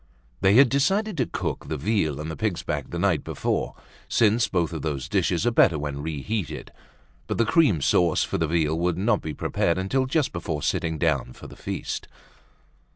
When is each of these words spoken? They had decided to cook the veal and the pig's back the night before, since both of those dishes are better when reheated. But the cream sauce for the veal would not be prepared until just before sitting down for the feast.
They 0.39 0.55
had 0.55 0.67
decided 0.69 1.15
to 1.17 1.27
cook 1.27 1.67
the 1.67 1.77
veal 1.77 2.19
and 2.19 2.31
the 2.31 2.35
pig's 2.35 2.63
back 2.63 2.89
the 2.89 2.97
night 2.97 3.23
before, 3.23 3.75
since 4.09 4.47
both 4.47 4.73
of 4.73 4.81
those 4.81 5.07
dishes 5.07 5.45
are 5.45 5.51
better 5.51 5.77
when 5.77 6.01
reheated. 6.01 6.71
But 7.27 7.37
the 7.37 7.45
cream 7.45 7.81
sauce 7.83 8.23
for 8.23 8.39
the 8.39 8.47
veal 8.47 8.79
would 8.79 8.97
not 8.97 9.21
be 9.21 9.35
prepared 9.35 9.77
until 9.77 10.07
just 10.07 10.33
before 10.33 10.63
sitting 10.63 10.97
down 10.97 11.33
for 11.33 11.45
the 11.45 11.55
feast. 11.55 12.07